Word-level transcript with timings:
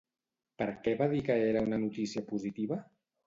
Per 0.61 0.65
què 0.85 0.93
va 1.01 1.07
dir 1.11 1.19
que 1.27 1.35
era 1.51 1.63
una 1.67 1.79
notícia 1.83 2.25
positiva? 2.31 2.79